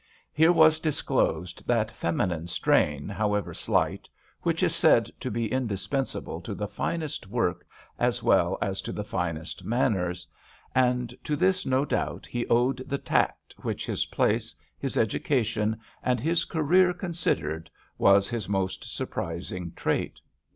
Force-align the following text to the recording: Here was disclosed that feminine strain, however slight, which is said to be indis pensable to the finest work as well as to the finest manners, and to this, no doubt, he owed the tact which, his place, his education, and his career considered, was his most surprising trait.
Here 0.33 0.51
was 0.51 0.79
disclosed 0.79 1.67
that 1.67 1.91
feminine 1.91 2.47
strain, 2.47 3.07
however 3.07 3.53
slight, 3.53 4.09
which 4.41 4.63
is 4.63 4.73
said 4.73 5.11
to 5.19 5.29
be 5.29 5.47
indis 5.47 5.87
pensable 5.87 6.43
to 6.43 6.55
the 6.55 6.67
finest 6.67 7.27
work 7.27 7.67
as 7.99 8.23
well 8.23 8.57
as 8.63 8.81
to 8.81 8.91
the 8.91 9.03
finest 9.03 9.63
manners, 9.63 10.27
and 10.73 11.13
to 11.23 11.35
this, 11.35 11.67
no 11.67 11.85
doubt, 11.85 12.25
he 12.25 12.47
owed 12.47 12.77
the 12.87 12.97
tact 12.97 13.53
which, 13.61 13.85
his 13.85 14.07
place, 14.07 14.55
his 14.79 14.97
education, 14.97 15.77
and 16.01 16.19
his 16.19 16.45
career 16.45 16.93
considered, 16.95 17.69
was 17.99 18.27
his 18.27 18.49
most 18.49 18.83
surprising 18.91 19.71
trait. 19.75 20.19